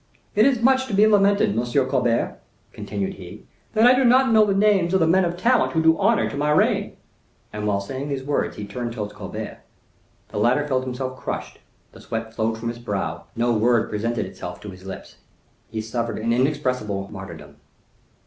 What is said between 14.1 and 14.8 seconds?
itself to